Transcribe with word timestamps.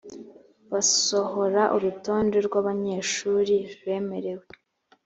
basohora 0.71 1.63
urutonde 1.75 2.37
rw 2.47 2.53
abanyeshuri 2.61 3.55
bemerewe 3.85 4.45